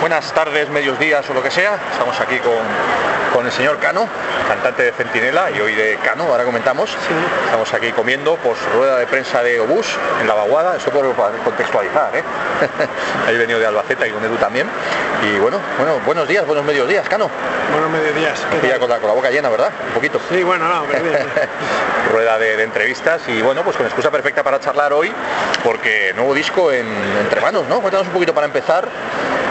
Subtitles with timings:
[0.00, 1.78] Buenas tardes, medios días o lo que sea.
[1.92, 2.54] Estamos aquí con,
[3.34, 4.08] con el señor Cano,
[4.48, 6.96] cantante de Centinela y hoy de Cano, ahora comentamos.
[7.44, 11.14] Estamos aquí comiendo por su rueda de prensa de Obús en la vaguada, eso por
[11.44, 12.22] contextualizar, ¿eh?
[13.28, 14.66] Ahí venido de Albacete y con Edu también.
[15.22, 17.30] Y bueno, bueno, buenos días, buenos medios días, Cano.
[17.70, 18.42] Buenos medios días.
[18.66, 19.70] Ya con la, con la boca llena, ¿verdad?
[19.88, 20.18] Un poquito.
[20.30, 21.18] Sí, bueno, no, pero bien.
[22.12, 25.12] rueda de, de entrevistas y bueno, pues con excusa perfecta para charlar hoy,
[25.62, 26.86] porque nuevo disco en,
[27.20, 27.80] entre manos, ¿no?
[27.80, 28.88] Cuéntanos un poquito para empezar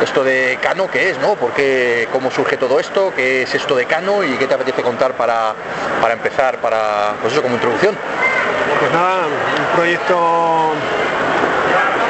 [0.04, 1.36] esto de Cano, ¿qué es, no?
[1.36, 5.14] Porque cómo surge todo esto, qué es esto de Cano y qué te apetece contar
[5.14, 5.54] para,
[6.02, 7.96] para empezar, para, pues eso, como introducción.
[8.80, 10.74] Pues nada, un proyecto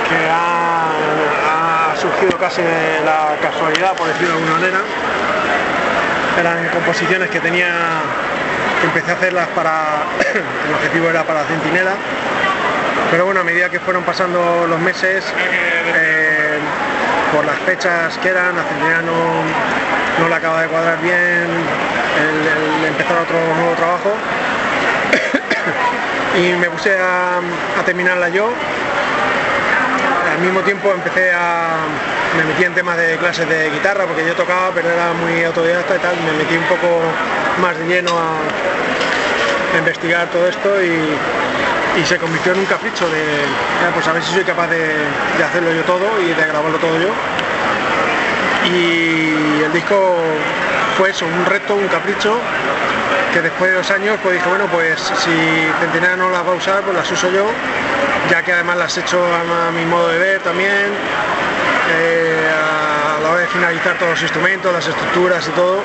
[0.10, 4.80] que ha, surgido casi de la casualidad, por decirlo de alguna manera.
[6.40, 7.68] Eran composiciones que tenía,
[8.84, 10.04] empecé a hacerlas para,
[10.68, 11.96] el objetivo era para Centinela,
[13.12, 15.26] pero bueno, a medida que fueron pasando los meses,
[15.96, 16.29] eh,
[17.34, 19.44] por las fechas que eran, a Centinela no,
[20.20, 21.48] no le acaba de cuadrar bien
[22.20, 24.12] el, empezar otro nuevo trabajo.
[26.38, 27.40] Y me puse a,
[27.86, 28.50] terminarla yo.
[30.32, 31.78] Al mismo tiempo empecé a
[32.38, 35.96] me metí en temas de clases de guitarra porque yo tocaba pero era muy autodidacta
[35.96, 36.16] y tal.
[36.18, 37.02] Me metí un poco
[37.60, 41.18] más de lleno a investigar todo esto y,
[42.00, 43.46] y, se convirtió en un capricho de
[43.94, 44.78] pues a ver si soy capaz de,
[45.38, 47.10] de, hacerlo yo todo y de grabarlo todo yo
[48.66, 50.16] y el disco
[50.98, 52.38] fue eso, un reto, un capricho
[53.34, 56.56] que después de dos años pues dije bueno pues si Centinela no las va a
[56.56, 57.46] usar pues las uso yo
[58.30, 60.88] ya que además las he hecho a, mi modo de ver también
[61.92, 65.82] eh, a la hora de finalizar todos los instrumentos las estructuras y todo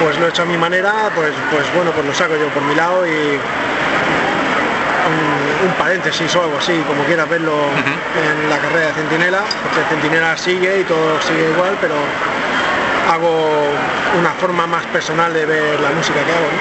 [0.00, 2.62] pues lo he hecho a mi manera pues pues bueno pues lo saco yo por
[2.62, 3.38] mi lado y
[5.08, 8.44] un, un paréntesis o algo así como quieras verlo uh -huh.
[8.44, 11.94] en la carrera de Centinela porque Centinela sigue y todo sigue igual pero
[13.12, 13.70] hago
[14.18, 16.48] una forma más personal de ver la música que hago.
[16.50, 16.60] ¿no?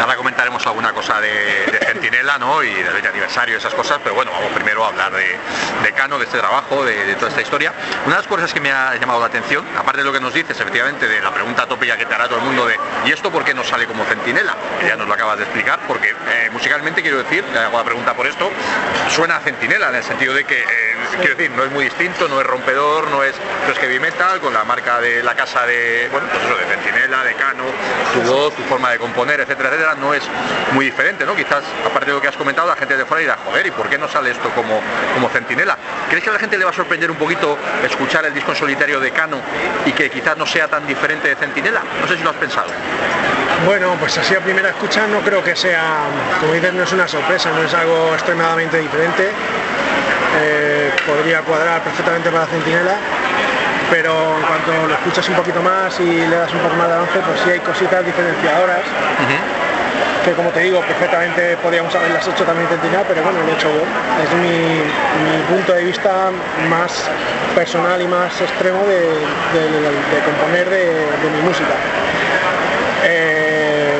[0.00, 2.62] Ahora comentaremos alguna cosa de, Centinela ¿no?
[2.62, 5.36] y del 20 aniversario, esas cosas, pero bueno, vamos primero a hablar de,
[5.82, 7.72] de Cano, de este trabajo, de, toda esta historia.
[8.06, 10.32] Una de las cosas que me ha llamado la atención, aparte de lo que nos
[10.32, 13.30] dices, efectivamente, de la pregunta tópica que te hará todo el mundo de ¿y esto
[13.30, 14.56] por qué no sale como Centinela?
[14.86, 18.26] Ya nos lo acabas de explicar, porque eh, musicalmente quiero decir, hago la pregunta por
[18.26, 18.50] esto,
[19.10, 22.28] suena a Centinela en el sentido de que, eh, quiero decir, no es muy distinto,
[22.28, 23.34] no es rompedor, no es,
[23.66, 26.64] no es heavy metal, con la marca de la casa de, bueno, pues eso, de
[26.64, 27.64] Centinela, de Cano,
[28.12, 30.22] tu voz, tu forma de componer, etcétera, etcétera, no es
[30.72, 31.34] muy diferente, ¿no?
[31.34, 33.88] Quizás, aparte de lo que has comentado, la gente de fuera dirá, joder, ¿y por
[33.88, 34.80] qué no sale esto como,
[35.14, 35.76] como Centinela?
[36.08, 38.56] ¿Crees que a la gente le va a sorprender un poquito escuchar el disco en
[38.56, 39.38] solitario de Cano
[39.86, 41.82] y que quizás no sea tan diferente de Centinela?
[42.00, 42.68] No sé si lo has pensado.
[43.66, 46.04] Bueno, pues así a primera escucha no creo que sea,
[46.40, 49.30] como dices, no es una sorpresa, no es algo extremadamente diferente.
[50.42, 52.96] Eh, podría cuadrar perfectamente para Centinela
[53.90, 56.94] pero en cuanto lo escuchas un poquito más y le das un poco más de
[56.94, 58.80] avance, pues sí hay cositas diferenciadoras.
[58.86, 60.24] Uh -huh.
[60.24, 63.68] Que como te digo, perfectamente podríamos haberlas hecho también Centinela, pero bueno, lo he hecho
[63.72, 63.82] yo.
[64.22, 64.84] Es mi,
[65.24, 66.30] mi, punto de vista
[66.68, 67.08] más
[67.54, 69.64] personal y más extremo de, de,
[70.12, 70.84] de componer de,
[71.22, 71.74] de, mi música.
[73.04, 73.98] Eh,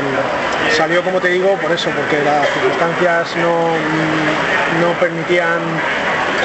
[0.76, 3.72] salió, como te digo, por eso, porque las circunstancias no,
[4.80, 5.58] no permitían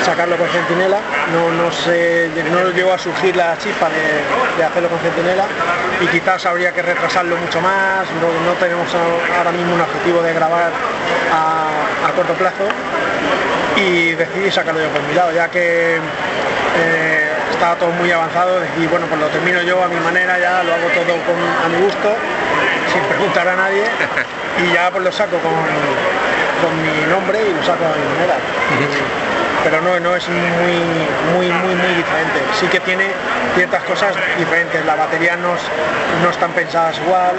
[0.05, 0.99] sacarlo con centinela,
[1.33, 4.21] no, no, se, no llegó a surgir la chispa de,
[4.55, 5.45] de, hacerlo con centinela.
[5.99, 8.87] Y quizás habría que retrasarlo mucho más, no, no tenemos
[9.35, 10.71] ahora mismo un objetivo de grabar
[11.33, 12.69] a, a, corto plazo.
[13.75, 18.85] Y decidí sacarlo yo por mi lado, ya que eh, estaba todo muy avanzado, decidí,
[18.85, 21.83] bueno, pues lo termino yo a mi manera, ya lo hago todo con, a mi
[21.83, 22.13] gusto,
[22.93, 23.83] sin preguntar a nadie.
[24.55, 29.24] Y ya pues lo saco con, con mi nombre y lo saco a mi manera
[29.65, 30.77] pero no, no es muy,
[31.33, 32.37] muy, muy, muy diferente.
[32.53, 33.09] Sí que tiene
[33.55, 34.85] ciertas cosas diferentes.
[34.85, 35.57] La batería no,
[36.21, 37.33] no están pensadas igual,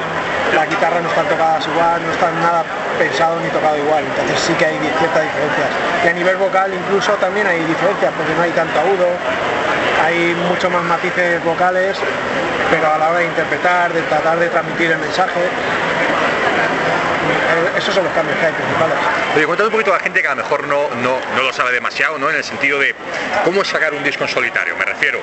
[0.53, 2.65] la guitarra no están tocadas igual, no están nada
[2.99, 4.03] pensado ni tocado igual.
[4.03, 5.71] Entonces sí que hay ciertas diferencias.
[6.05, 9.07] Y a nivel vocal incluso también hay diferencias, porque no hay tanto agudo,
[10.05, 11.97] hay mucho más matices vocales,
[12.73, 15.47] pero a la hora de interpretar, de tratar de transmitir el mensaje,
[17.77, 18.97] esos son los cambios que hay principales.
[19.35, 21.53] Oye, cuéntame un poquito a la gente que a lo mejor no, no, no lo
[21.53, 22.31] sabe demasiado, ¿no?
[22.31, 22.95] En el sentido de
[23.45, 24.77] cómo sacar un disco en solitario.
[24.77, 25.21] Me refiero,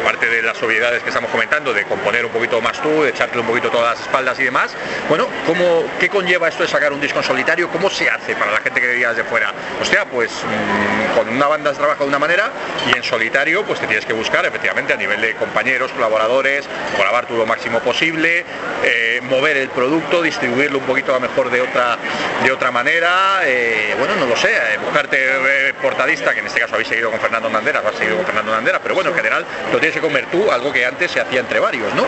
[0.00, 3.38] aparte de las obviedades que estamos comentando, de componer un poquito más tú, de echarte
[3.38, 4.74] un poquito todas las espaldas y demás.
[5.08, 7.68] Bueno, ¿cómo, ¿qué conlleva esto de sacar un disco en solitario?
[7.68, 9.52] ¿Cómo se hace para la gente que diría desde fuera?
[9.80, 12.50] Hostia, pues mm, con una banda se trabaja de una manera
[12.86, 16.64] y en solitario pues te tienes que buscar efectivamente a nivel de compañeros, colaboradores,
[16.98, 18.44] grabar tú lo máximo posible,
[18.82, 21.98] eh, mover el producto, distribuirlo un poquito a lo mejor de otra,
[22.44, 26.74] de otra manera, eh, bueno, no lo sé, eh, buscarte portadista, que en este caso
[26.74, 29.78] habéis seguido con Fernando Nanderas, has seguido con Fernando Nanderas, pero bueno, en general lo
[29.78, 32.04] tienes que comer tú, algo que antes se hacía entre varios, ¿no?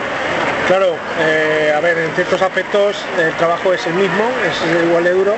[0.67, 0.95] Claro,
[1.75, 5.35] a ver, en ciertos aspectos el trabajo es el mismo, es igual de duro.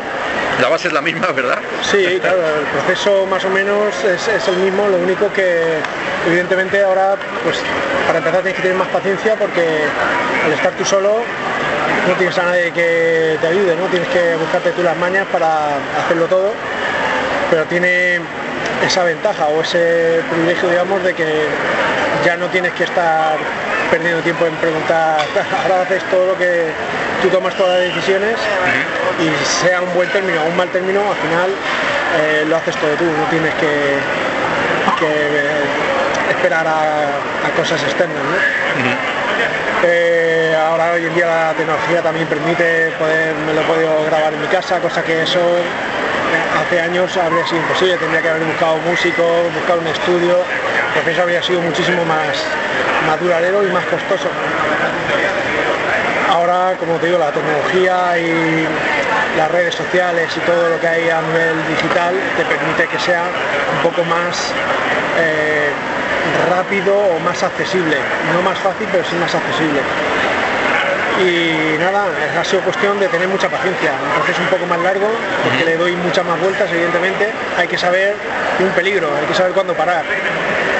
[0.61, 1.57] La base es la misma, ¿verdad?
[1.81, 5.79] Sí, claro, el proceso más o menos es, es el mismo, lo único que
[6.27, 7.59] evidentemente ahora, pues
[8.05, 9.65] para empezar tienes que tener más paciencia porque
[10.45, 11.23] al estar tú solo
[12.07, 13.85] no tienes a nadie que te ayude, ¿no?
[13.87, 16.53] Tienes que buscarte tú las mañas para hacerlo todo,
[17.49, 18.19] pero tiene
[18.85, 21.45] esa ventaja o ese privilegio, digamos, de que
[22.25, 23.37] ya no tienes que estar
[23.91, 25.19] perdiendo tiempo en preguntar,
[25.63, 26.67] ahora haces todo lo que
[27.21, 28.35] tú tomas todas las decisiones
[29.19, 31.51] y sea un buen término o un mal término, al final
[32.17, 33.97] eh, lo haces todo tú, no tienes que,
[36.29, 38.17] esperar a, cosas externas.
[39.83, 44.33] Eh, ahora hoy en día la tecnología también permite poder, me lo he podido grabar
[44.33, 45.39] en mi casa, cosa que eso
[46.59, 49.23] hace años habría sido imposible, tendría que haber buscado músico,
[49.55, 50.43] buscar un estudio,
[50.93, 52.43] porque eso habría sido muchísimo más,
[53.07, 54.27] más duradero y más costoso.
[56.29, 58.67] Ahora, como te digo, la tecnología y
[59.37, 63.23] las redes sociales y todo lo que hay a nivel digital te permite que sea
[63.77, 64.53] un poco más
[65.19, 65.69] eh,
[66.49, 67.97] rápido o más accesible.
[68.33, 69.81] No más fácil, pero sí más accesible.
[71.19, 72.05] Y nada,
[72.39, 75.09] ha sido cuestión de tener mucha paciencia, un proceso un poco más largo,
[75.43, 78.15] porque le doy muchas más vueltas, evidentemente, hay que saber
[78.59, 80.05] un peligro, hay que saber cuándo parar,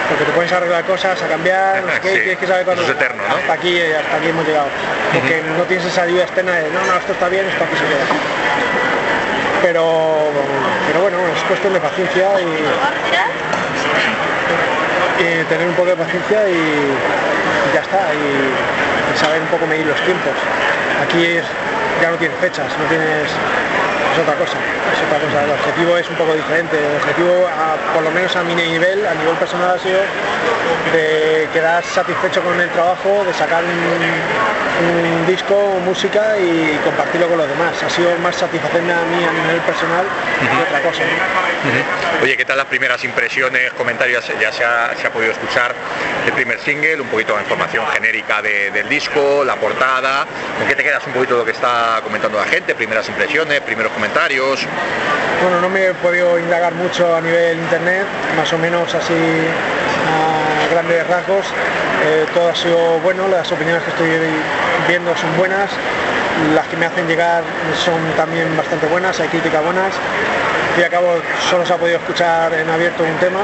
[0.07, 2.83] porque te puedes arreglar cosas, a cambiar, no sé qué, tienes que saber cuándo...
[2.83, 3.35] Es eterno, ¿no?
[3.35, 4.67] Hasta aquí, hasta aquí hemos llegado,
[5.13, 7.83] porque no tienes esa ayuda externa de, no, no, esto está bien, esto aquí se
[7.83, 8.05] queda.
[9.61, 10.31] Pero,
[10.87, 12.45] pero bueno, es cuestión de paciencia y,
[15.47, 18.13] tener un poco de paciencia y ya está.
[18.13, 18.79] Y,
[19.19, 20.31] saber un poco medir los tiempos.
[21.03, 21.39] Aquí
[22.01, 23.27] ya no tienes fechas, no tienes
[24.13, 25.43] es otra cosa, es otra cosa.
[25.43, 26.77] El objetivo es un poco diferente.
[26.77, 27.47] El objetivo,
[27.93, 29.99] por lo menos a mi nivel, a nivel personal, ha sido
[30.93, 35.55] de quedar satisfecho con el trabajo, de sacar un, disco
[35.85, 37.73] música y compartirlo con los demás.
[37.83, 40.05] Ha sido más satisfacerme a mí a nivel personal
[40.39, 41.03] que otra cosa.
[42.23, 44.25] Oye, ¿qué tal las primeras impresiones, comentarios?
[44.39, 45.75] Ya se ha, podido escuchar
[46.25, 50.25] el primer single, un poquito de información genérica del disco, la portada.
[50.57, 52.75] ¿Con qué te quedas un poquito de lo que está comentando la gente?
[52.75, 54.65] Primeras impresiones, primeros comentarios.
[55.41, 58.05] Bueno, no me he podido indagar mucho a nivel internet,
[58.37, 61.45] más o menos así a grandes rasgos.
[62.05, 64.09] Eh, todo ha sido bueno, las opiniones que estoy
[64.87, 65.69] viendo son buenas,
[66.55, 67.43] las que me hacen llegar
[67.83, 69.93] son también bastante buenas, hay críticas buenas.
[70.79, 71.07] Y a cabo
[71.49, 73.39] solo se ha podido escuchar en abierto un tema,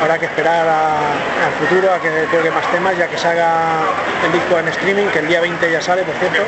[0.00, 3.82] habrá que esperar al futuro a que toque más temas, ya que se haga
[4.24, 6.40] el disco en streaming, que el día 20 ya sale, por cierto.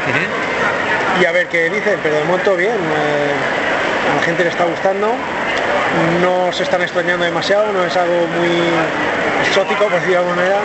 [1.21, 4.65] Y a ver qué dicen, pero de momento bien, eh, a la gente le está
[4.65, 5.13] gustando,
[6.23, 8.57] no se están extrañando demasiado, no es algo muy
[9.47, 10.61] exótico por decirlo de alguna manera,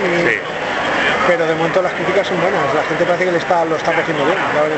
[1.31, 3.93] pero de momento las críticas son buenas, la gente parece que le está, lo está
[3.93, 4.71] cogiendo bien, ya a ver.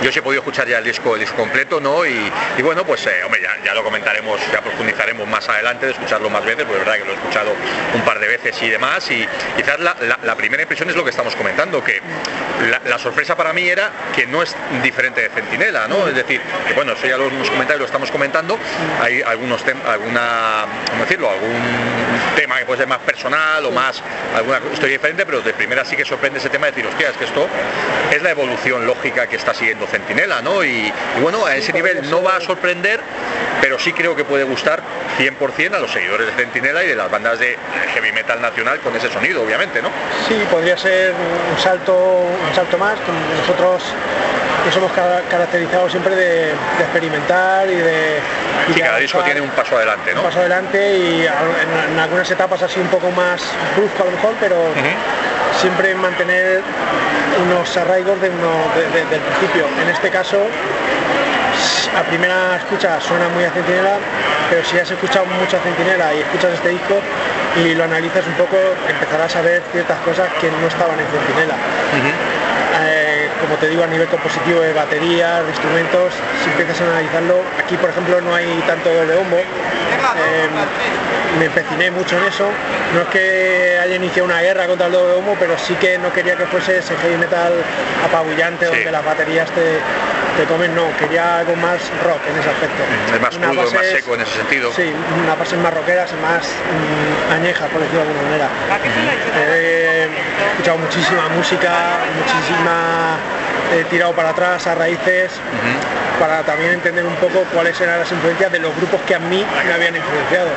[0.00, 2.06] Yo sí he podido escuchar ya el disco, el disco completo, ¿no?
[2.06, 6.42] Y, bueno, pues eh, hombre, ya, lo comentaremos, ya profundizaremos más adelante de escucharlo más
[6.42, 7.52] veces, porque es verdad que lo he escuchado
[7.94, 11.36] un par de veces y demás, y quizás la, primera impresión es lo que estamos
[11.36, 12.00] comentando, que
[12.86, 16.08] la, sorpresa para mí era que no es diferente de Centinela, ¿no?
[16.08, 18.58] Es decir, que bueno, eso ya lo hemos comentado y lo estamos comentando,
[19.02, 21.28] hay algunos temas, alguna, ¿cómo decirlo?
[21.28, 22.09] Algún
[22.40, 24.02] tema que puede ser más personal o más
[24.34, 27.16] alguna historia diferente, pero de primera sí que sorprende ese tema de decir, hostia, es
[27.18, 27.46] que esto
[28.10, 30.64] es la evolución lógica que está siguiendo Centinela, ¿no?
[30.64, 33.00] Y, bueno, a ese nivel no va a sorprender,
[33.60, 34.80] pero sí creo que puede gustar
[35.18, 37.58] 100% a los seguidores de Centinela y de las bandas de
[37.92, 39.90] heavy metal nacional con ese sonido, obviamente, ¿no?
[40.26, 42.98] Sí, podría ser un salto, un salto más,
[43.40, 43.82] nosotros
[44.64, 48.18] nos hemos caracterizado siempre de, experimentar y de...
[48.68, 50.20] Y cada disco tiene un paso adelante, ¿no?
[50.20, 53.42] Un paso adelante y en, algunas etapas así un poco más
[53.76, 54.56] brusco a lo mejor, pero
[55.58, 56.62] siempre mantener
[57.44, 59.66] unos arraigos de del principio.
[59.82, 60.38] En este caso,
[61.96, 63.96] a primera escucha suena muy a centinela,
[64.48, 67.00] pero si has escuchado mucho a centinela y escuchas este disco
[67.56, 68.56] y lo analizas un poco,
[68.88, 71.54] empezarás a ver ciertas cosas que no estaban en centinela.
[72.82, 73.09] Eh,
[73.40, 77.76] como te digo, a nivel compositivo de batería, de instrumentos, si empiezas a analizarlo, aquí
[77.76, 82.48] por ejemplo no hay tanto doble bombo, em, me empeciné mucho en eso,
[82.94, 86.12] no es que haya iniciado una guerra contra el doble bombo, pero sí que no
[86.12, 87.52] quería que fuese ese heavy metal
[88.04, 89.78] apabullante donde las baterías te,
[90.40, 92.82] te comen, no, quería algo más rock en ese aspecto.
[93.12, 94.72] Es más crudo, más seco en ese sentido.
[94.72, 94.90] Sí,
[95.22, 98.48] una base más rockera, más mm, añeja, por decirlo de alguna manera.
[99.36, 100.08] he
[100.52, 103.18] escuchado muchísima música, muchísima
[103.76, 105.30] he tirado para atrás a raíces
[106.18, 109.44] para también entender un poco cuáles eran las influencias de los grupos que a mí
[109.66, 110.48] me habían influenciado.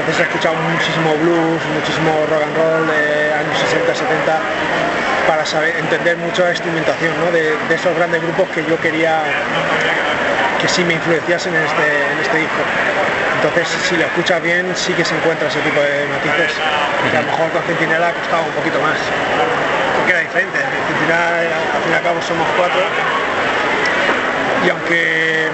[0.00, 4.40] Entonces he escuchado muchísimo blues, muchísimo rock and roll de años 60, 70
[5.28, 9.20] para saber entender mucho la instrumentación de, esos grandes grupos que yo quería
[10.58, 12.62] que sí me influenciasen en este, en este disco.
[13.36, 16.52] Entonces, si lo escuchas bien, sí que se encuentra ese tipo de matices,
[17.10, 18.96] que a lo mejor con Centinela ha costado un poquito más,
[19.96, 20.58] porque era diferente.
[20.88, 21.44] Centinela,
[21.76, 22.80] al fin y al cabo, somos cuatro,
[24.64, 25.48] y aunque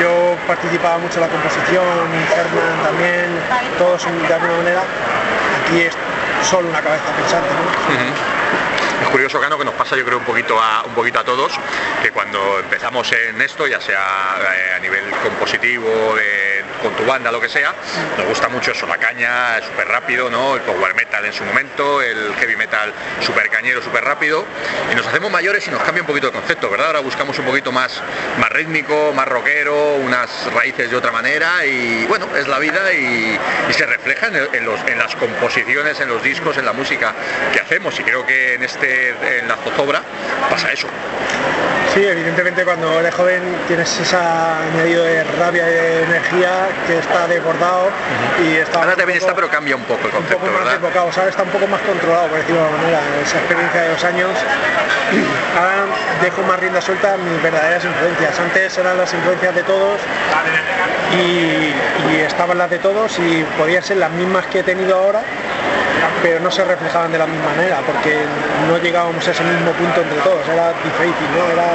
[0.00, 3.26] yo participaba mucho en la composición, Herman también,
[3.78, 4.82] todos de alguna manera,
[5.64, 5.96] aquí es
[6.48, 7.48] solo una cabeza pensante.
[9.02, 11.52] Es curioso, Cano, que nos pasa yo creo un poquito a, un poquito a todos,
[12.02, 16.14] que cuando empezamos en esto, ya sea eh, a nivel compositivo,
[16.80, 17.74] con tu banda, lo que sea,
[18.16, 20.56] nos gusta mucho eso, la caña, súper rápido, ¿no?
[20.56, 24.44] El power metal en su momento, el heavy metal súper cañero, súper rápido,
[24.90, 26.88] y nos hacemos mayores y nos cambia un poquito el concepto, ¿verdad?
[26.88, 28.00] Ahora buscamos un poquito más,
[28.38, 33.38] más rítmico, más rockero, unas raíces de otra manera, y bueno, es la vida y,
[33.70, 37.14] se refleja en, los, en las composiciones, en los discos, en la música
[37.52, 40.02] que hacemos, y creo que en este en la zozobra
[40.50, 40.88] pasa eso.
[41.94, 47.26] Sí, evidentemente cuando eres joven tienes esa añadido de rabia y de energía que está
[47.26, 47.88] desbordado
[48.44, 48.78] y está...
[48.78, 51.30] Ahora también está, pero cambia un poco el concepto, un poco más enfocado, ¿sabes?
[51.30, 54.30] Está un poco más controlado, por decirlo de alguna manera, esa experiencia de dos años.
[55.58, 55.86] Ahora
[56.22, 58.38] dejo más rienda suelta mis verdaderas influencias.
[58.38, 60.00] Antes eran las influencias de todos
[61.18, 61.74] y,
[62.14, 65.22] y estaban las de todos y podían ser las mismas que he tenido ahora,
[66.22, 68.24] pero no se reflejaban de la misma manera porque
[68.68, 71.50] no llegábamos a ese mismo punto entre todos, era difícil, ¿no?
[71.52, 71.66] Era,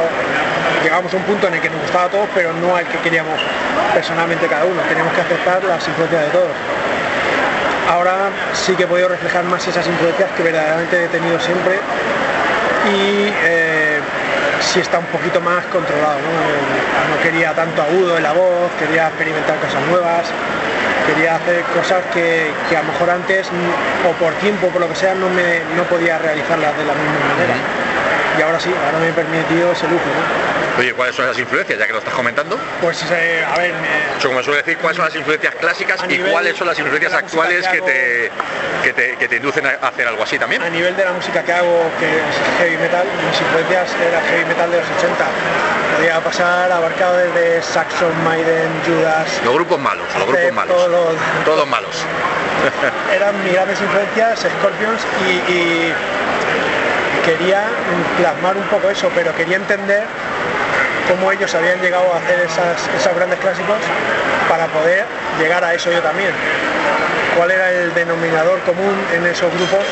[0.84, 2.98] llegábamos a un punto en el que nos gustaba a todos, pero no al que
[3.00, 3.40] queríamos
[3.94, 6.56] personalmente cada uno, teníamos que aceptar las influencias de todos.
[7.90, 11.80] Ahora sí que he podido reflejar más esas influencias que verdaderamente he tenido siempre
[12.92, 14.00] y eh,
[14.60, 17.16] sí está un poquito más controlado, ¿no?
[17.16, 20.26] no quería tanto agudo en la voz, quería experimentar cosas nuevas,
[21.06, 23.50] quería hacer cosas que, a lo mejor antes
[24.08, 27.20] o por tiempo por lo que sea no me no podía realizarlas de la misma
[27.34, 27.56] manera
[28.38, 30.04] y ahora sí, ahora me he permitido ese lujo.
[30.78, 32.60] Oye, ¿cuáles son esas influencias, ya que lo estás comentando?
[32.82, 33.74] Pues, eh, a ver...
[34.22, 37.82] como suele decir, ¿cuáles son las influencias clásicas y cuáles son las influencias actuales que,
[37.82, 38.32] te,
[38.84, 40.62] que, te, que, te, inducen a hacer algo así también?
[40.62, 44.46] A nivel de la música que hago, que es heavy metal, mis influencias era heavy
[44.46, 45.26] metal de los 80.
[45.96, 49.42] Podía pasar abarcado desde Saxon, Maiden, Judas...
[49.46, 50.76] Los grupos malos, los grupos malos.
[51.46, 51.96] Todos, malos.
[53.16, 55.02] eran mis grandes influencias, Scorpions
[55.48, 55.94] y
[57.26, 57.64] quería
[58.20, 60.04] plasmar un poco eso, pero quería entender
[61.08, 63.78] cómo ellos habían llegado a hacer esos grandes clásicos
[64.50, 65.06] para poder
[65.40, 66.32] llegar a eso yo también.
[67.38, 69.86] ¿Cuál era el denominador común en esos grupos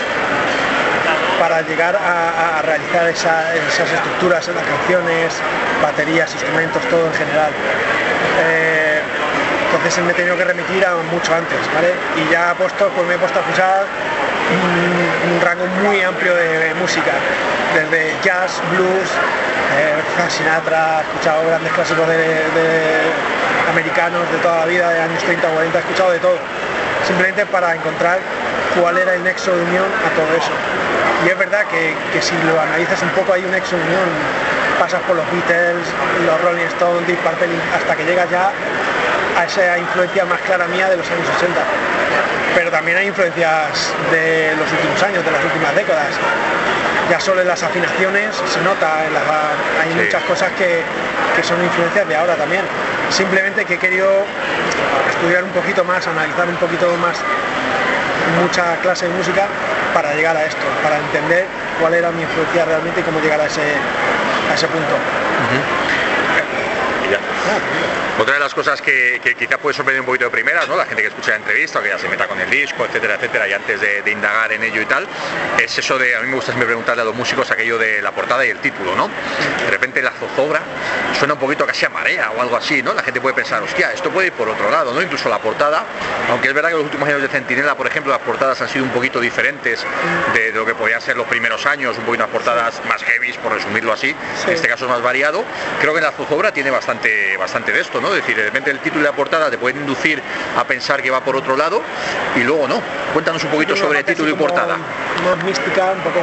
[1.40, 5.34] para llegar a, realizar esas estructuras las canciones,
[5.82, 7.52] baterías, instrumentos, todo en general?
[8.40, 9.02] Eh,
[9.66, 11.94] entonces me he tenido que remitir a mucho antes, ¿vale?
[12.16, 13.86] Y ya puesto, pues me he puesto a escuchar
[14.52, 17.12] un, rango muy amplio de, música,
[17.74, 19.10] desde jazz, blues,
[19.78, 22.22] eh, Sinatra, he escuchado grandes clásicos de,
[23.70, 26.38] americanos de toda la vida, de años 30 o 40, he escuchado de todo,
[27.08, 28.20] simplemente para encontrar
[28.80, 30.52] cuál era el nexo de unión a todo eso.
[31.26, 34.10] Y es verdad que, si lo analizas un poco hay un nexo de unión,
[34.80, 35.88] pasas por los Beatles,
[36.26, 38.52] los Rolling Stones, Deep Purple, hasta que llegas ya
[39.38, 41.93] a esa influencia más clara mía de los años 80
[42.56, 46.10] pero también hay influencias de los últimos años, de las últimas décadas.
[47.10, 50.84] Ya solo en las afinaciones se nota, hay muchas cosas que,
[51.44, 52.62] son influencias de ahora también.
[53.10, 54.08] Simplemente que he querido
[55.10, 57.18] estudiar un poquito más, analizar un poquito más
[58.42, 59.48] mucha clase de música
[59.94, 61.46] para llegar a esto, para entender
[61.80, 64.96] cuál era mi influencia realmente y cómo llegar a ese, a ese punto.
[68.20, 70.76] Otra de las cosas que, quizá puede sorprender un poquito de primeras, ¿no?
[70.76, 73.48] la gente que escucha la entrevista, que ya se meta con el disco, etcétera, etcétera,
[73.48, 75.08] y antes de, indagar en ello y tal,
[75.60, 78.12] es eso de, a mí me gusta siempre preguntarle a los músicos aquello de la
[78.12, 79.10] portada y el título, ¿no?
[79.66, 80.62] De repente la zozobra
[81.18, 82.94] suena un poquito casi a marea o algo así, ¿no?
[82.94, 85.02] La gente puede pensar, hostia, esto puede ir por otro lado, ¿no?
[85.02, 85.84] Incluso la portada,
[86.30, 88.86] aunque es verdad que los últimos años de Centinela, por ejemplo, las portadas han sido
[88.86, 89.86] un poquito diferentes
[90.34, 93.54] de, lo que podían ser los primeros años, un poquito unas portadas más heavy, por
[93.54, 94.16] resumirlo así,
[94.48, 95.44] en este caso es más variado,
[95.82, 98.10] creo que la zozobra tiene bastante, bastante de esto, ¿no?
[98.10, 100.22] Es decir, de repente el título y la portada te pueden inducir
[100.58, 101.82] a pensar que va por otro lado
[102.36, 102.82] y luego no.
[103.14, 104.78] Cuéntanos un poquito sobre el título y portada.
[104.78, 106.20] Más mística, un poco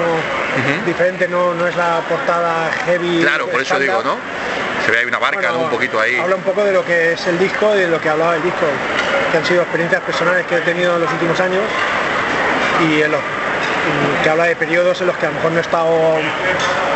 [0.86, 3.20] diferente, no, no es la portada heavy.
[3.22, 4.16] Claro, por eso digo, ¿no?
[4.84, 6.18] Se ve ahí una barca, Un poquito ahí.
[6.18, 8.42] Habla un poco de lo que es el disco y de lo que hablaba el
[8.42, 8.66] disco,
[9.30, 11.62] que han sido experiencias personales que he tenido en los últimos años
[12.88, 13.20] y en los
[14.22, 16.16] que habla de periodos en los que a lo mejor no he estado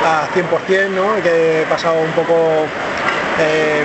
[0.05, 1.23] a 100%, ¿no?
[1.23, 2.67] que he pasado un poco
[3.39, 3.85] eh,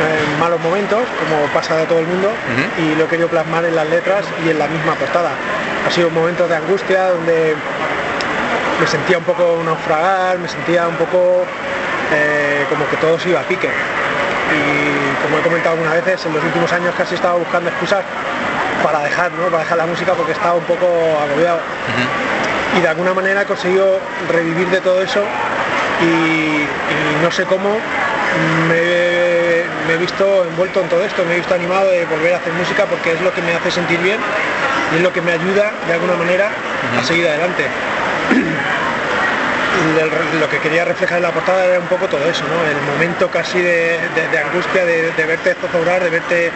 [0.00, 2.30] en malos momentos, como pasa de todo el mundo,
[2.78, 5.30] y lo he querido plasmar en las letras y en la misma portada.
[5.86, 7.54] Ha sido un momento de angustia donde
[8.80, 11.44] me sentía un poco naufragar, me sentía un poco
[12.12, 13.68] eh, como que todo se iba a pique.
[13.68, 18.02] Y como he comentado algunas veces, en los últimos años casi he estado buscando excusas
[18.82, 19.44] para dejar, ¿no?
[19.46, 21.60] para dejar la música porque estaba un poco agobiado.
[22.76, 23.98] Y de alguna manera he conseguido
[24.30, 25.22] revivir de todo eso
[26.00, 26.66] y,
[27.22, 27.76] no sé cómo
[28.68, 32.52] me, he visto envuelto en todo esto, me he visto animado de volver a hacer
[32.52, 34.18] música porque es lo que me hace sentir bien
[34.92, 36.50] y es lo que me ayuda de alguna manera
[36.98, 37.64] a seguir adelante.
[40.38, 42.68] lo que quería reflejar en la portada era un poco todo eso, ¿no?
[42.68, 43.98] el momento casi de,
[44.44, 46.50] angustia, de, verte zozobrar, de verte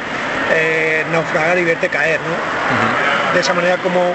[0.55, 2.21] eh, naufragar y verte caer.
[2.21, 3.35] ¿no?
[3.35, 4.15] De esa manera como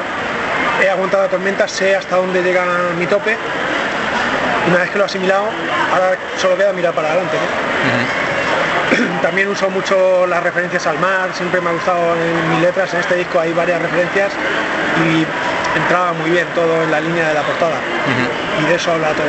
[0.82, 2.66] he aguantado la tormenta, sé hasta dónde llega
[2.98, 3.36] mi tope.
[4.70, 5.46] Una vez que lo he asimilado,
[5.92, 7.38] ahora solo queda mirar para adelante.
[9.24, 13.00] También uso mucho las referencias al mar, siempre me ha gustado en mis letras, en
[13.00, 14.32] este disco hay varias referencias
[15.06, 15.26] y
[15.78, 17.78] entraba muy bien todo en la línea de la portada.
[18.62, 19.26] Y de eso habla todo,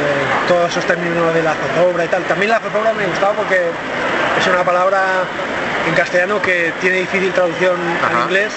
[0.47, 2.23] todos esos términos de la zozobra y tal.
[2.25, 3.71] También la zozobra me gustaba porque
[4.39, 5.25] es una palabra
[5.87, 7.77] en castellano que tiene difícil traducción
[8.13, 8.53] en inglés.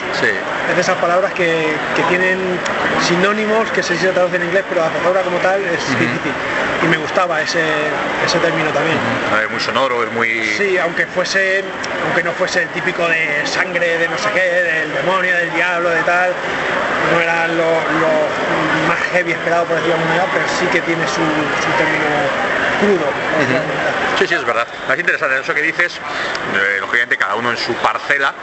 [0.69, 1.73] Es de esas palabras que,
[2.09, 2.39] tienen
[3.07, 6.33] sinónimos que se traducen en inglés, pero la zozobra como tal es difícil.
[6.83, 7.63] Y me gustaba ese,
[8.25, 8.97] ese término también.
[9.41, 10.43] Es muy sonoro, es muy...
[10.57, 11.63] Sí, aunque fuese,
[12.05, 15.89] aunque no fuese el típico de sangre, de no sé qué, del demonio, del diablo,
[15.89, 16.33] de tal,
[17.11, 17.63] no era lo,
[18.87, 21.21] más heavy esperado por decirlo de manera, pero sí que tiene su,
[21.77, 22.07] término
[22.79, 23.07] crudo.
[24.23, 24.65] Sí, sí, es verdad.
[24.89, 28.33] Es interesante eso que dices, eh, lógicamente cada uno en su parcela,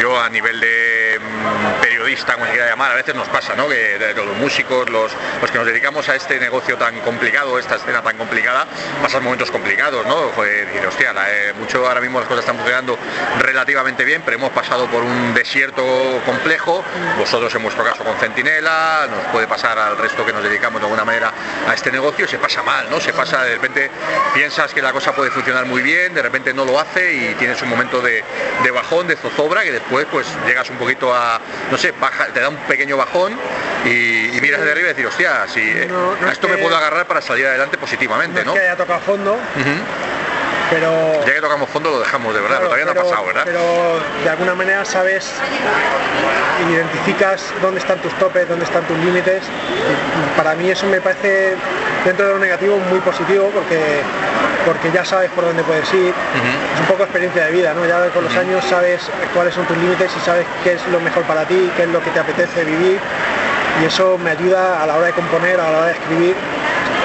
[0.00, 3.68] yo a nivel de mm, periodista, como se quiera llamar, a veces nos pasa, ¿no?
[3.68, 5.10] Que los músicos, los,
[5.40, 8.66] los que nos dedicamos a este negocio tan complicado, esta escena tan complicada,
[9.02, 10.30] pasan momentos complicados, ¿no?
[10.44, 12.96] decir, hostia, eh, mucho ahora mismo las cosas están funcionando
[13.40, 15.82] relativamente bien, pero hemos pasado por un desierto
[16.24, 16.84] complejo,
[17.18, 20.86] vosotros en vuestro caso con Centinela, nos puede pasar al resto que nos dedicamos de
[20.86, 21.32] alguna manera
[21.68, 23.00] a este negocio, se pasa mal, ¿no?
[23.00, 23.90] Se pasa, de repente
[24.32, 27.60] piensas que la cosa puede funcionar muy bien, de repente no lo hace y tienes
[27.62, 28.22] un momento de,
[28.72, 32.50] bajón, de zozobra, que después pues llegas un poquito a, no sé, baja, te da
[32.50, 33.32] un pequeño bajón
[33.84, 37.46] y, miras de arriba y decir, hostia, si a esto me puedo agarrar para salir
[37.46, 38.54] adelante positivamente, ¿no?
[38.54, 39.38] que haya tocado fondo
[40.70, 43.42] pero ya que tocamos fondo lo dejamos de verdad, pero todavía no ha pasado, ¿verdad?
[43.44, 43.60] Pero
[44.24, 45.30] de alguna manera sabes,
[46.68, 49.42] identificas dónde están tus topes, dónde están tus límites.
[50.36, 51.54] Para mí eso me parece
[52.04, 54.02] dentro de lo negativo muy positivo porque
[54.66, 56.12] porque ya sabes por dónde puedes ir.
[56.74, 57.86] Es un poco experiencia de vida, ¿no?
[57.86, 61.22] Ya con los años sabes cuáles son tus límites y sabes qué es lo mejor
[61.22, 62.98] para ti, qué es lo que te apetece vivir.
[63.80, 66.34] Y eso me ayuda a la hora de componer, a la hora de escribir,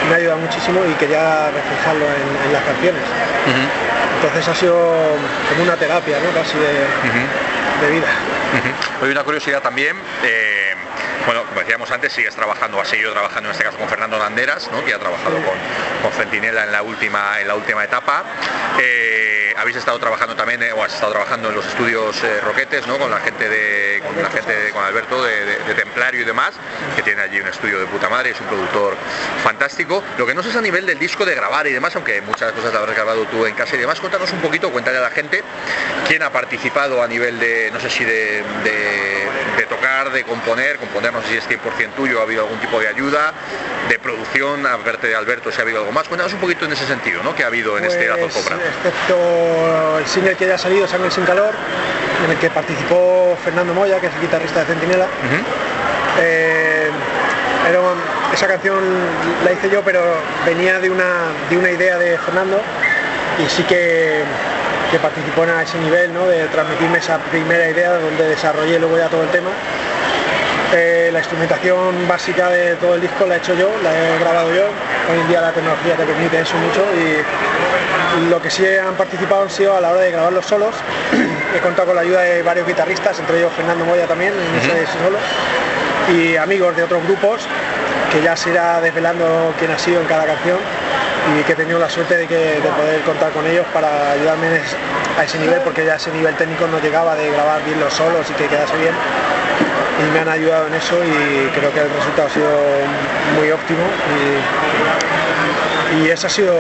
[0.10, 3.02] me ayuda muchísimo y quería reflejarlo en, las canciones.
[4.15, 4.76] Entonces ha sido
[5.50, 6.32] como una terapia, ¿no?
[6.34, 8.08] Casi de, vida.
[9.02, 9.97] Hay una curiosidad también.
[10.24, 10.61] Eh,
[11.26, 14.70] bueno, como decíamos antes, sigues trabajando, has seguido trabajando en este caso con Fernando Landeras,
[14.72, 14.84] ¿no?
[14.84, 15.56] que ha trabajado con,
[16.02, 18.24] con Centinela en la última, en la última etapa.
[18.80, 22.88] Eh, habéis estado trabajando también, eh, o has estado trabajando en los estudios eh, Roquetes,
[22.88, 22.98] ¿no?
[22.98, 26.54] con la gente de, con la gente con Alberto de, Templario y demás,
[26.96, 28.96] que tiene allí un estudio de puta madre, es un productor
[29.44, 30.04] fantástico.
[30.18, 32.52] Lo que no sé es a nivel del disco de grabar y demás, aunque muchas
[32.52, 35.12] cosas las habrás grabado tú en casa y demás, cuéntanos un poquito, cuéntale a la
[35.12, 35.44] gente
[36.08, 39.20] quién ha participado a nivel de, no sé si de, de
[39.65, 42.88] tocar, de componer, componer no sé si es 100% tuyo, ha habido algún tipo de
[42.88, 43.34] ayuda,
[43.89, 46.08] de producción, a verte de Alberto si ha habido algo más.
[46.08, 47.36] Cuéntanos un poquito en ese sentido, ¿no?
[47.36, 48.58] Que ha habido en este Azul Cobra.
[48.58, 51.54] Excepto el single que ya ha salido, Sangre sin calor,
[52.26, 55.08] en el que participó Fernando Moya, que es el guitarrista de Centinela.
[56.19, 56.91] Eh,
[58.34, 58.80] esa canción
[59.43, 60.02] la hice yo, pero
[60.45, 62.62] venía de una, de una idea de Fernando
[63.38, 64.24] y sí que
[64.91, 66.27] que participó en ese nivel, ¿no?
[66.27, 69.49] de transmitirme esa primera idea donde desarrollé luego ya todo el tema.
[70.73, 74.54] Eh, la instrumentación básica de todo el disco la he hecho yo, la he grabado
[74.54, 74.63] yo.
[75.10, 79.43] Hoy en día la tecnología te permite eso mucho y lo que sí han participado
[79.43, 80.75] han sido a la hora de grabar los solos.
[81.56, 84.86] he contado con la ayuda de varios guitarristas, entre ellos Fernando Moya también en ese
[85.04, 85.17] solo
[86.10, 87.47] y amigos de otros grupos
[88.12, 90.58] que ya se irá desvelando quién ha sido en cada canción
[91.29, 94.47] y que he tenido la suerte de, poder contar con ellos para ayudarme
[95.17, 98.25] a ese nivel porque ya ese nivel técnico no llegaba de grabar bien los solos
[98.29, 98.93] y que quedase bien.
[100.01, 102.49] Y me han ayudado en eso y creo que el resultado ha sido
[103.38, 103.84] muy óptimo.
[105.93, 106.55] Y, y ese ha sido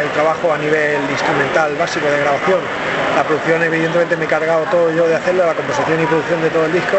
[0.00, 2.60] el trabajo a nivel instrumental básico de grabación.
[3.16, 6.50] La producción evidentemente me he cargado todo yo de hacerlo, la composición y producción de
[6.50, 6.98] todo el disco.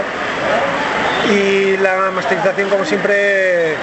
[1.31, 3.75] Y la masterización como siempre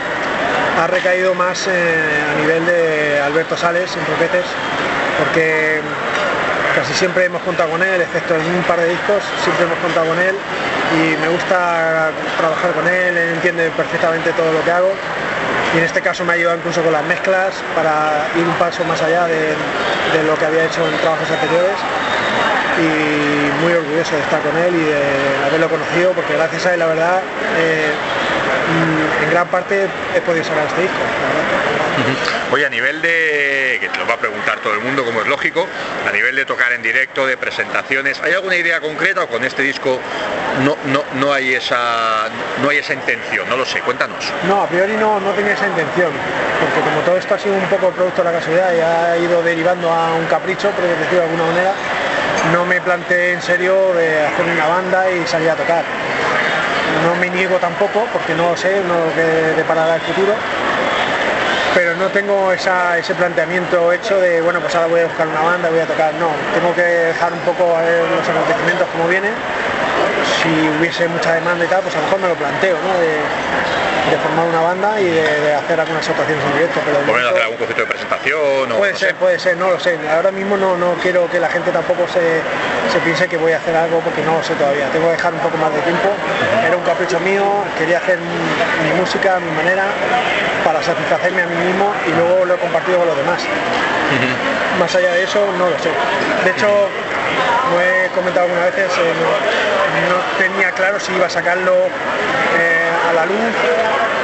[0.81, 1.95] ha recaído más eh,
[2.33, 4.47] a nivel de Alberto Sales en troquetes
[5.19, 5.81] porque
[6.75, 10.07] casi siempre hemos contado con él, excepto en un par de discos, siempre hemos contado
[10.07, 10.35] con él
[10.97, 14.91] y me gusta trabajar con él, él entiende perfectamente todo lo que hago
[15.75, 18.83] y en este caso me ha ayudado incluso con las mezclas para ir un paso
[18.85, 19.53] más allá de,
[20.25, 21.77] lo que había hecho en trabajos anteriores
[22.81, 26.79] y muy orgulloso de estar con él y de haberlo conocido porque gracias a él
[26.81, 27.21] la verdad
[27.59, 27.93] eh,
[29.23, 30.99] en gran parte he podido sacar este disco.
[32.53, 35.29] Oye, a nivel de, que te lo va a preguntar todo el mundo como es
[35.29, 35.67] lógico,
[36.09, 39.63] a nivel de tocar en directo, de presentaciones, ¿hay alguna idea concreta o con este
[39.63, 40.01] disco
[40.65, 42.29] no, no, no, hay, esa,
[42.63, 43.49] no hay esa intención?
[43.49, 44.33] No lo sé, cuéntanos.
[44.49, 46.11] No, a priori no, no tenía esa intención,
[46.61, 49.43] porque como todo esto ha sido un poco producto de la casualidad y ha ido
[49.43, 51.73] derivando a un capricho, por decirlo de alguna manera,
[52.53, 55.85] no me planteé en serio de hacer una banda y salir a tocar.
[57.05, 59.23] No me niego tampoco, porque no sé no lo que
[59.57, 60.35] deparará el futuro,
[61.75, 65.71] pero no tengo ese planteamiento hecho de, bueno, pues ahora voy a buscar una banda,
[65.71, 66.13] voy a tocar.
[66.15, 69.33] No, tengo que dejar un poco ver los acontecimientos como vienen.
[70.43, 73.90] Si hubiese mucha demanda y tal, pues a lo mejor me lo planteo, ¿no?
[74.23, 76.81] Formar una banda y de, hacer algunas actuaciones en directo.
[76.85, 78.69] Pero momento, hacer algún concierto de presentación?
[78.77, 79.99] puede ser, puede ser, no lo sé.
[80.11, 82.41] Ahora mismo no, no quiero que la gente tampoco se,
[82.93, 84.87] se, piense que voy a hacer algo porque no lo sé todavía.
[84.93, 86.09] Tengo que dejar un poco más de tiempo.
[86.67, 87.45] Era un capricho mío,
[87.79, 89.85] quería hacer mi música a mi manera
[90.65, 93.43] para satisfacerme a mí mismo y luego lo he compartido con los demás.
[94.79, 95.91] Más allá de eso, no lo sé.
[96.45, 96.89] De hecho,
[97.65, 99.13] como he comentado algunas veces, eh,
[100.09, 101.75] no, tenía claro si iba a sacarlo
[102.59, 103.55] eh, a la luz,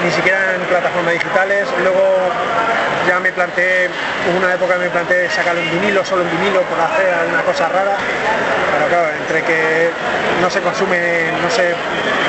[0.05, 1.69] ni siquiera en plataformas digitales.
[1.83, 2.31] Luego
[3.07, 3.89] ya me planteé,
[4.37, 7.97] una época me planteé sacarlo en vinilo, solo en vinilo, por hacer alguna cosa rara.
[8.73, 9.91] Pero claro, entre que
[10.41, 11.75] no se consume, no sé,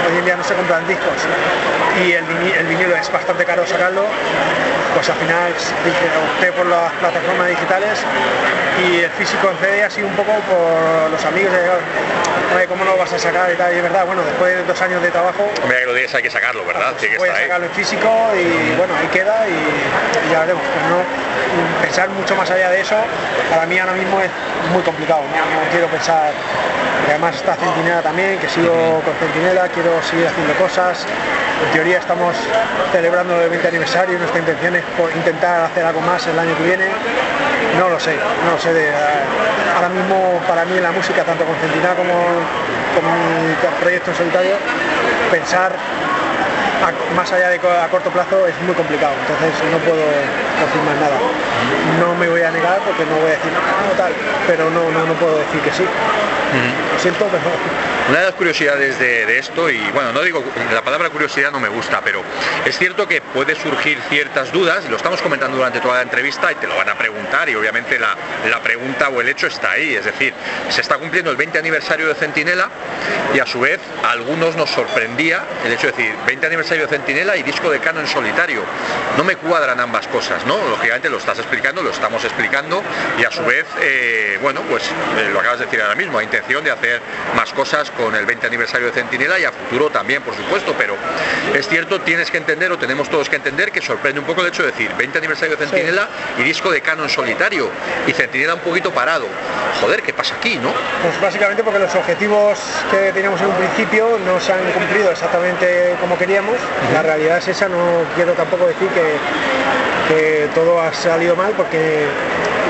[0.10, 1.28] hoy en día no se compran discos
[2.06, 2.24] y el,
[2.68, 4.04] vinilo es bastante caro sacarlo,
[4.94, 5.52] pues al final
[6.36, 8.00] opté por las plataformas digitales
[8.86, 12.98] y el físico en CD ha sido un poco por los amigos de cómo lo
[12.98, 15.48] vas a sacar y tal, y es verdad, bueno, después de dos años de trabajo...
[15.62, 16.94] Hombre, que lo digas hay que sacarlo, ¿verdad?
[16.98, 20.98] Pues voy a sacarlo en físico y bueno, ahí queda y, ya veremos, pues no
[21.82, 22.96] pensar mucho más allá de eso,
[23.50, 24.30] para mí ahora mismo es
[24.74, 26.32] muy complicado, no, quiero pensar,
[27.08, 31.06] además está Centinela también, que sigo con Centinela, quiero seguir haciendo cosas,
[31.66, 32.36] en teoría estamos
[32.92, 34.84] celebrando el 20 aniversario y nuestra intención es
[35.16, 36.86] intentar hacer algo más el año que viene.
[37.80, 38.74] No lo sé, no lo sé.
[38.74, 38.92] De,
[39.76, 42.14] ahora mismo para mí la música, tanto con Centinela como
[42.94, 43.04] con
[43.48, 44.56] mi proyecto en solitario,
[45.32, 45.72] pensar
[47.16, 50.04] más allá de a corto plazo es muy complicado, entonces no puedo
[50.60, 51.18] confirmar nada.
[52.00, 54.12] No me voy a negar porque no voy a decir no, tal,
[54.46, 55.84] pero no, no, no puedo decir que sí.
[56.94, 57.44] Lo siento, pero
[58.10, 60.42] una de las curiosidades de, esto, y bueno, no digo,
[60.74, 62.24] la palabra curiosidad no me gusta, pero
[62.64, 66.50] es cierto que puede surgir ciertas dudas, y lo estamos comentando durante toda la entrevista,
[66.52, 68.16] y te lo van a preguntar, y obviamente la,
[68.50, 70.34] la pregunta o el hecho está ahí, es decir,
[70.70, 72.70] se está cumpliendo el 20 aniversario de Centinela,
[73.34, 76.88] y a su vez a algunos nos sorprendía el hecho de decir 20 aniversario de
[76.88, 78.62] Centinela y disco de Cano en solitario.
[79.18, 80.58] No me cuadran ambas cosas, ¿no?
[80.70, 82.84] Lógicamente lo estás explicando, lo estamos explicando,
[83.18, 86.26] y a su vez, eh, bueno, pues eh, lo acabas de decir ahora mismo, hay
[86.26, 87.02] intención de hacer
[87.36, 90.98] más cosas con el 20 aniversario de Centinela y a futuro también, por supuesto, pero
[91.54, 94.48] es cierto, tienes que entender o tenemos todos que entender que sorprende un poco el
[94.48, 97.70] hecho de decir 20 aniversario de Centinela y disco de Canon solitario
[98.06, 99.28] y Centinela un poquito parado.
[99.80, 100.74] Joder, ¿qué pasa aquí, no?
[101.02, 102.60] Pues básicamente porque los objetivos
[102.92, 106.57] que teníamos en un principio no se han cumplido exactamente como queríamos.
[106.94, 107.78] La realidad es esa, no
[108.16, 109.18] quiero tampoco decir que,
[110.08, 112.08] que todo ha salido mal porque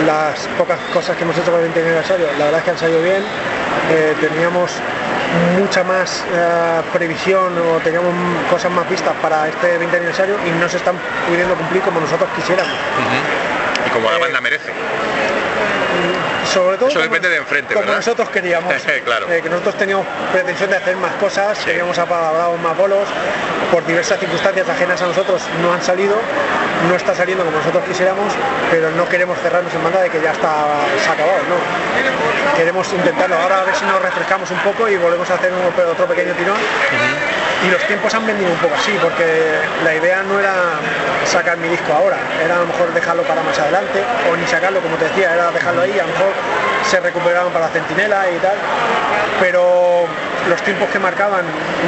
[0.06, 2.78] las pocas cosas que hemos hecho con el 20 aniversario, la verdad es que han
[2.78, 3.23] salido bien.
[3.91, 4.71] Eh, teníamos
[5.58, 8.13] mucha más eh, previsión o teníamos
[8.50, 10.95] cosas más vistas para este 20 aniversario y no se están
[11.28, 12.73] pudiendo cumplir como nosotros quisiéramos.
[13.86, 14.71] Y como la banda merece.
[16.54, 17.98] Sobre todo Eso depende de enfrente, como ¿verdad?
[17.98, 18.74] nosotros queríamos.
[19.06, 19.28] Claro.
[19.32, 23.08] Eh, que nosotros teníamos pretensión de hacer más cosas, queríamos apalabrado más bolos,
[23.72, 26.16] por diversas circunstancias ajenas a nosotros no han salido,
[26.90, 28.34] no está saliendo como nosotros quisiéramos,
[28.72, 30.50] pero no queremos cerrarnos en banda de que ya está
[31.04, 32.58] se ha acabado, no.
[32.58, 35.90] Queremos intentarlo, ahora a ver si nos refrescamos un poco y volvemos a hacer un-
[35.92, 36.58] otro pequeño tirón.
[37.65, 39.26] Y los tiempos han vendido un poco así, porque
[39.84, 40.54] la idea no era
[41.26, 44.80] sacar mi disco ahora, era a lo mejor dejarlo para más adelante, o ni sacarlo,
[44.80, 46.34] como te decía, era dejarlo ahí, a lo mejor
[46.88, 48.56] se recuperaban para Centinela y tal,
[49.39, 50.06] pero
[50.48, 51.46] los tiempos que marcaban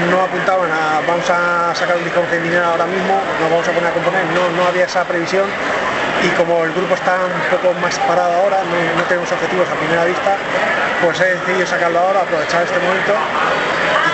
[0.10, 3.72] no apuntaban a vamos a sacar un disco con Centinela ahora mismo, nos vamos a
[3.72, 5.46] poner a componer, no, no había esa previsión.
[6.22, 8.58] Y como el grupo está un poco más parado ahora,
[8.98, 10.36] no tenemos objetivos a primera vista,
[11.02, 13.14] pues he decidido sacarlo ahora, aprovechar este momento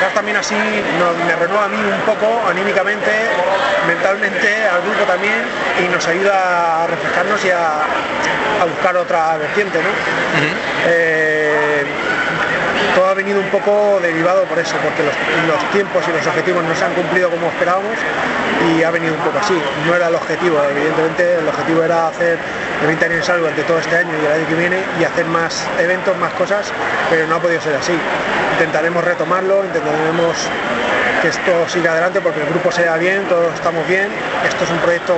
[0.05, 0.55] quizás también así
[0.99, 3.09] nos- me renueva a mí un poco anímicamente,
[3.87, 5.41] mentalmente, al grupo también
[5.83, 7.81] y nos ayuda a refrescarnos y a,
[8.61, 9.79] a buscar otra vertiente.
[9.79, 9.89] ¿no?
[10.87, 11.85] Eh,
[12.95, 16.73] todo ha venido un poco derivado por eso, porque los, tiempos y los objetivos no
[16.73, 17.97] se han cumplido como esperábamos
[18.71, 19.61] y ha venido un poco así.
[19.85, 22.39] No era el objetivo, evidentemente el objetivo era hacer
[22.81, 25.67] el 20 aniversario durante todo este año y el año que viene y hacer más
[25.77, 26.71] eventos, más cosas,
[27.09, 27.93] pero no ha podido ser así.
[28.53, 30.35] Intentaremos retomarlo, intentaremos
[31.21, 34.07] que esto siga adelante porque el grupo sea bien, todos estamos bien.
[34.47, 35.15] Esto es un proyecto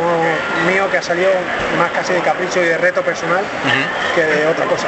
[0.68, 1.30] mío que ha salido
[1.78, 3.44] más casi de capricho y de reto personal
[4.16, 4.88] que de otra cosa.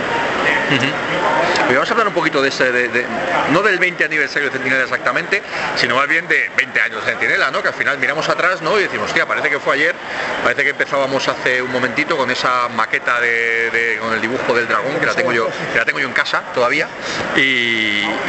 [1.70, 3.06] Y vamos a hablar un poquito de ese, de- de-
[3.52, 5.42] no del 20 aniversario de Centinela exactamente,
[5.76, 7.62] sino más bien de 20 años de Centinela, ¿no?
[7.62, 8.80] Que al final miramos atrás, ¿no?
[8.80, 9.96] Y decimos, hostia, parece que fue ayer,
[10.44, 14.68] parece que empezábamos hace un momentito con esa maqueta de, de- con el dibujo del
[14.68, 16.88] dragón, que la tengo yo, que la tengo yo en casa todavía,
[17.36, 17.40] y,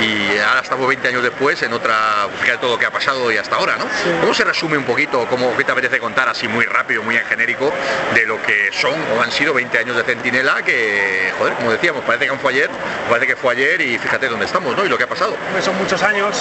[0.00, 3.36] y ahora estamos 20 años después en otra, fíjate todo lo que ha pasado y
[3.36, 3.84] hasta ahora, ¿no?
[4.20, 7.24] ¿Cómo se resume un poquito, cómo, qué te apetece contar así muy rápido, muy en
[7.24, 7.72] genérico,
[8.14, 12.02] de lo que son o han sido 20 años de Centinela, que, joder, como decíamos,
[12.04, 12.70] parece que fue ayer,
[13.08, 14.84] parece que fue ayer y fíjate dónde estamos, ¿no?
[14.84, 15.36] Y lo que ha pasado.
[15.62, 16.36] Son muchos años,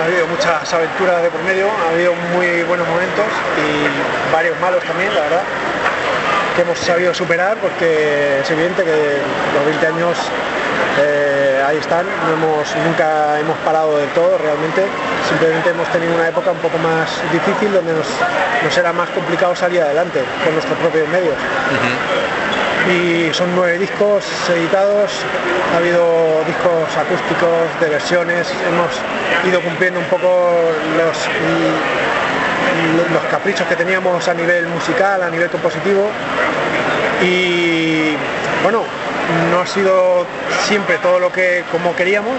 [0.00, 3.26] ha habido muchas aventuras de por medio, ha habido muy buenos momentos
[3.58, 5.42] y varios malos también, la verdad,
[6.56, 9.18] que hemos sabido superar porque es evidente que
[9.54, 10.16] los 20 años
[10.98, 14.84] eh, ahí están, no hemos, nunca hemos parado del todo realmente,
[15.28, 18.06] simplemente hemos tenido una época un poco más difícil donde nos,
[18.62, 21.34] nos era más complicado salir adelante con nuestros propios medios.
[22.90, 25.12] Y son nueve discos editados,
[25.72, 28.90] ha habido discos acústicos de versiones, hemos
[29.48, 30.26] ido cumpliendo un poco
[30.98, 31.16] los,
[33.12, 36.10] los caprichos que teníamos a nivel musical, a nivel compositivo.
[37.22, 38.16] Y
[38.64, 38.82] bueno,
[39.50, 40.26] no ha sido
[40.66, 42.34] siempre todo lo que como queríamos,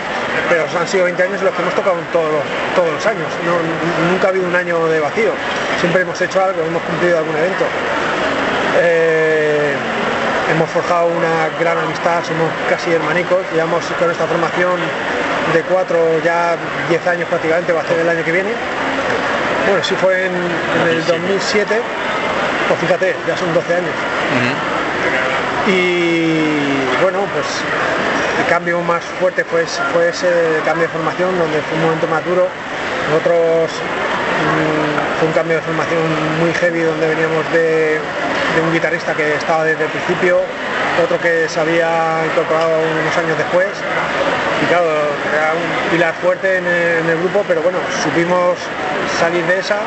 [0.50, 2.43] pero han sido 20 años los que hemos tocado todos los,
[2.76, 5.32] todos los años, No- nunca ha habido un año de vacío,
[5.80, 7.65] siempre hemos hecho algo, hemos cumplido algún evento.
[8.82, 9.74] Eh,
[10.52, 14.78] hemos forjado una gran amistad, somos casi hermanicos, llevamos con esta formación
[15.54, 16.56] de cuatro ya
[16.89, 18.50] 10 años prácticamente, va a ser el año que viene.
[19.67, 21.82] Bueno, si fue en, en el 2007,
[22.67, 23.96] pues fíjate, ya son 12 años.
[25.67, 27.47] Y bueno, pues
[28.38, 30.28] el cambio más fuerte fue, fue ese
[30.65, 32.47] cambio de formación, donde fue un momento más duro.
[33.10, 36.04] Nosotros mm, fue un cambio de formación
[36.41, 37.99] muy heavy, donde veníamos de,
[38.62, 40.41] un guitarrista que estaba desde el principio,
[41.02, 43.69] otro que se había incorporado unos años después.
[44.62, 44.86] Y claro,
[45.32, 48.58] era un pilar fuerte en el grupo, pero bueno, supimos
[49.17, 49.80] salir de esa,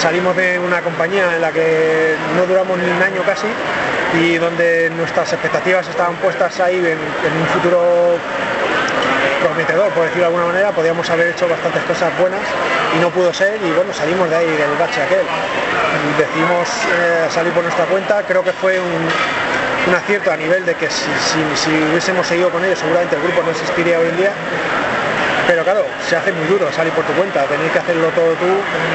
[0.00, 3.46] salimos de una compañía en la que no duramos ni un año casi
[4.14, 6.98] y donde nuestras expectativas estaban puestas ahí en,
[7.40, 8.18] un futuro
[9.42, 12.40] prometedor, por decirlo de alguna manera, podíamos haber hecho bastantes cosas buenas
[12.96, 15.26] y no pudo ser y bueno, salimos de ahí del bache aquel.
[16.18, 20.90] Decidimos eh, salir por nuestra cuenta, creo que fue un, acierto a nivel de que
[20.90, 24.30] si, si- si hubiésemos seguido con ellos seguramente el grupo no existiría hoy en día.
[25.46, 28.46] Pero claro, se hace muy duro salir por tu cuenta, tener que hacerlo todo tú,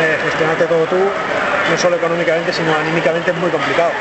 [0.02, 3.92] eh, gestionarte todo tú, no solo económicamente, sino anímicamente es muy complicado.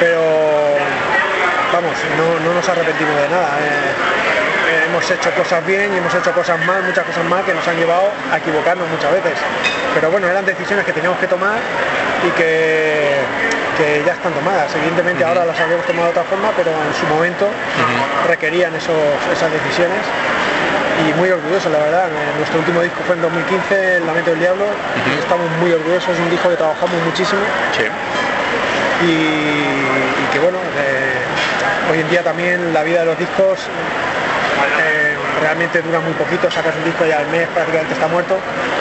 [0.00, 0.20] Pero
[1.72, 3.48] vamos, no, no nos arrepentimos de nada.
[3.60, 3.90] eh,
[4.68, 7.66] eh, hemos hecho cosas bien y hemos hecho cosas mal, muchas cosas mal que nos
[7.66, 9.32] han llevado a equivocarnos muchas veces.
[9.94, 11.56] Pero bueno, eran decisiones que teníamos que tomar
[12.26, 13.16] y que,
[13.78, 14.68] que ya están tomadas.
[14.76, 17.48] Evidentemente ahora las habíamos tomado de otra forma, pero en su momento
[18.28, 20.04] requerían esos- esas decisiones
[21.08, 22.08] y muy orgullosos, la verdad.
[22.08, 24.64] Eh, Nuestro último disco fue en 2015, El Lamento del Diablo,
[25.08, 27.40] y estamos muy orgullosos, es un disco que trabajamos muchísimo
[27.72, 27.84] Sí.
[29.02, 33.58] Y, y que bueno, eh, hoy en día también la vida de los discos
[34.80, 38.36] eh, realmente dura muy poquito, sacas un disco y al mes prácticamente está muerto,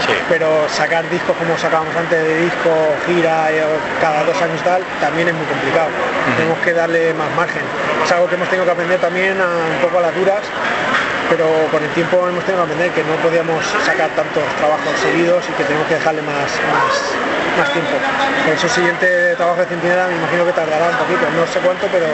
[0.06, 0.14] Sí.
[0.30, 2.70] pero sacar discos como sacábamos antes de disco,
[3.06, 3.64] gira, eh,
[4.00, 5.90] cada dos años tal, también es muy complicado.
[6.38, 7.62] Tenemos que darle más margen.
[8.06, 10.42] es algo que hemos tenido que aprender también a, un poco a las duras
[11.30, 15.44] pero con el tiempo hemos tenido que aprender que no podíamos sacar tantos trabajos seguidos
[15.50, 16.94] y que tenemos que dejarle más, más,
[17.58, 17.96] más tiempo.
[18.46, 21.60] Por eso el siguiente trabajo de Centinela me imagino que tardará un poquito, no sé
[21.60, 22.06] cuánto, pero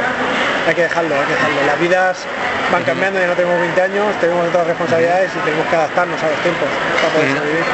[0.68, 1.64] hay que dejarlo, hay que dejarlo.
[1.66, 2.26] Las vidas
[2.72, 6.30] van cambiando, ya no tenemos 20 años, tenemos otras responsabilidades y tenemos que adaptarnos a
[6.30, 6.68] los tiempos
[7.02, 7.66] para poder sobrevivir.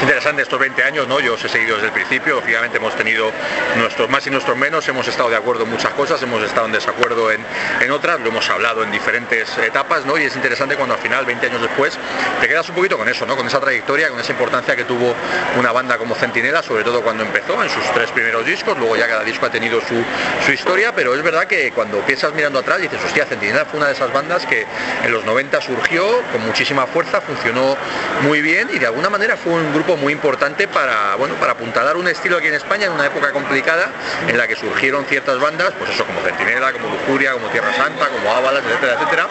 [0.00, 1.20] Interesante estos 20 años, ¿no?
[1.20, 3.32] Yo os he seguido desde el principio, lógicamente hemos tenido
[3.76, 6.72] nuestros más y nuestros menos, hemos estado de acuerdo en muchas cosas, hemos estado en
[6.72, 7.44] desacuerdo en,
[7.80, 10.16] en otras, lo hemos hablado en diferentes etapas, ¿no?
[10.16, 11.98] Y es interesante cuando al final, 20 años después,
[12.40, 13.36] te quedas un poquito con eso, ¿no?
[13.36, 15.14] Con esa trayectoria, con esa importancia que tuvo
[15.58, 19.06] una banda como Centinela, sobre todo cuando empezó en sus tres primeros discos, luego ya
[19.06, 20.02] cada disco ha tenido su,
[20.44, 23.88] su historia, pero es verdad que cuando piensas mirando atrás dices, hostia, Centinela fue una
[23.88, 24.66] de esas bandas que
[25.04, 27.76] en los 90 surgió con muchísima fuerza, funcionó
[28.22, 31.96] muy bien y de alguna manera fue un grupo muy importante para, bueno, para apuntalar
[31.96, 33.90] un estilo aquí en España en una época complicada
[34.26, 38.08] en la que surgieron ciertas bandas, pues eso como Centinela, como Lujuria, como Tierra Santa,
[38.08, 39.28] como Ábalas, etcétera, etcétera,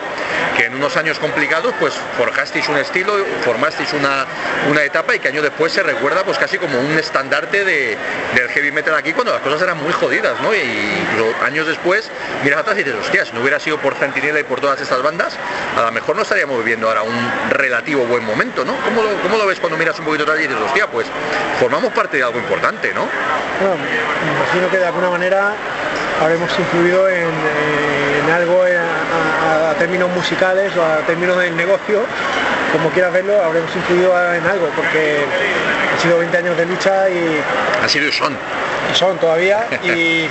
[0.58, 1.45] que en unos años complicados
[1.80, 4.26] pues forjasteis un estilo, formasteis una,
[4.70, 7.98] una etapa y que años después se recuerda pues casi como un estandarte de,
[8.34, 10.54] del heavy metal aquí cuando las cosas eran muy jodidas, ¿no?
[10.54, 10.60] Y,
[11.46, 12.10] años después
[12.44, 15.02] miras atrás y dices, hostia, si no hubiera sido por Centinela y por todas estas
[15.02, 15.38] bandas,
[15.78, 18.76] a lo mejor no estaríamos viviendo ahora un relativo buen momento, ¿no?
[18.84, 21.08] ¿Cómo lo, ves cuando miras un poquito atrás y dices, hostia, pues
[21.60, 23.04] formamos parte de algo importante, ¿no?
[23.06, 25.54] Me imagino que de alguna manera
[26.22, 28.66] habremos influido en algo
[29.46, 32.02] a, a, términos musicales o a términos del negocio,
[32.72, 35.24] como quieras verlo, habremos influido en algo, porque
[35.94, 37.42] han sido 20 años de lucha y...
[37.82, 38.36] Han sido y son.
[38.92, 40.28] Y son todavía, y, y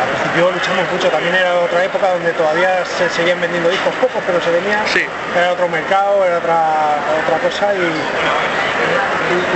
[0.00, 4.22] al principio luchamos mucho, también era otra época donde todavía se seguían vendiendo discos pocos,
[4.26, 5.02] pero se venía, Sí.
[5.36, 7.92] era otro mercado, era otra, otra cosa y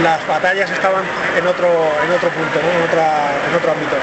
[0.03, 1.05] las batallas estaban
[1.39, 2.69] en otro, en otro punto, ¿no?
[2.79, 3.97] en, otra, en otro ámbito.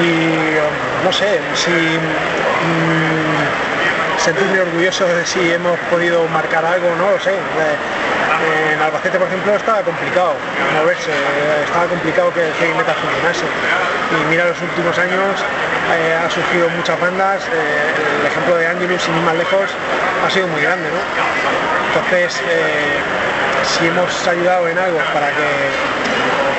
[0.00, 3.32] Y um, no sé, si mm,
[4.18, 7.32] sentirme orgulloso de si hemos podido marcar algo, no lo sé.
[7.32, 10.34] Eh, en Albacete, por ejemplo, estaba complicado
[10.80, 13.44] moverse, eh, estaba complicado que el heavy metal funcionase.
[14.12, 15.40] Y mira, los últimos años
[15.92, 19.70] eh, ha surgido muchas bandas, eh, el ejemplo de Angelus, sin ir más lejos,
[20.24, 21.00] ha sido muy grande, ¿no?
[21.92, 22.98] Entonces, eh,
[23.64, 25.48] si hemos ayudado en algo para que,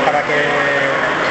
[0.06, 0.40] para que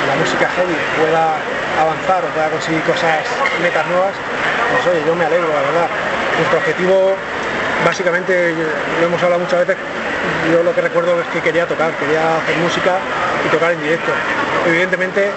[0.08, 1.36] la música heavy pueda
[1.80, 3.24] avanzar o pueda conseguir cosas
[3.60, 4.12] metas nuevas,
[4.72, 5.88] pues oye, yo me alegro, la verdad.
[6.38, 7.14] Nuestro objetivo,
[7.84, 8.54] básicamente,
[9.00, 9.76] lo hemos hablado muchas veces,
[10.50, 12.98] yo lo que recuerdo es que quería tocar, quería hacer música
[13.44, 14.12] y tocar en directo.
[14.66, 15.30] Evidentemente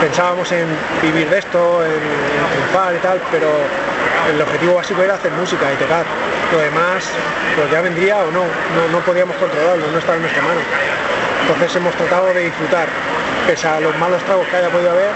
[0.00, 0.66] pensábamos en
[1.02, 3.48] vivir de esto, en, en triunfar y tal, pero
[4.30, 6.04] el objetivo básico era hacer música y tocar.
[6.52, 7.04] Lo demás,
[7.56, 10.60] pues ya vendría o no, no, no podíamos controlarlo, no estaba en nuestra mano.
[11.42, 12.88] Entonces hemos tratado de disfrutar,
[13.46, 15.10] pese a los malos tragos que haya podido haber,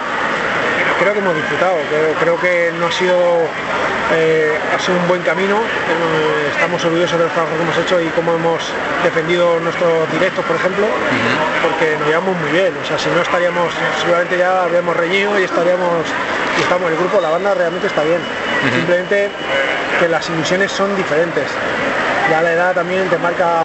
[1.01, 3.17] creo que hemos disfrutado, creo, creo que no ha sido,
[4.13, 8.01] eh, ha sido un buen camino, eh, estamos orgullosos de los trabajos que hemos hecho
[8.03, 8.61] y cómo hemos
[9.03, 10.85] defendido nuestros directos, por ejemplo,
[11.65, 15.45] porque nos llevamos muy bien, o sea, si no estaríamos, seguramente ya habríamos reñido y
[15.45, 16.05] estaríamos,
[16.59, 18.21] y estamos, el grupo, la banda realmente está bien,
[18.71, 19.31] simplemente
[19.99, 21.49] que las ilusiones son diferentes,
[22.29, 23.59] ya la edad también te marca